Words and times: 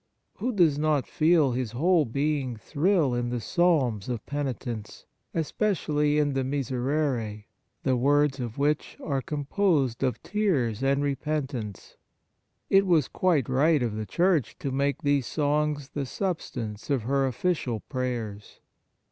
Who 0.37 0.51
does 0.51 0.79
not 0.79 1.05
feel 1.05 1.51
his 1.51 1.73
whole 1.73 2.05
being 2.05 2.57
thrill 2.57 3.13
in 3.13 3.29
the 3.29 3.39
Psalms 3.39 4.09
of 4.09 4.25
penitence, 4.25 5.05
especially 5.35 6.17
in 6.17 6.33
the 6.33 6.43
Miserere, 6.43 7.45
the 7.83 7.95
words 7.95 8.39
of 8.39 8.57
which 8.57 8.97
are 9.03 9.21
composed 9.21 10.01
of 10.01 10.19
tears 10.23 10.81
and 10.81 11.03
repentance? 11.03 11.97
It 12.67 12.87
was 12.87 13.05
34 13.09 13.09
Vocal 13.11 13.19
Prayers 13.19 13.19
quite 13.45 13.53
right 13.59 13.83
of 13.83 13.95
the 13.95 14.07
Church 14.07 14.57
to 14.57 14.71
make 14.71 15.03
these 15.03 15.27
songs 15.27 15.89
the 15.89 16.07
substance 16.07 16.89
of 16.89 17.03
her 17.03 17.27
official 17.27 17.81
prayers. 17.81 18.59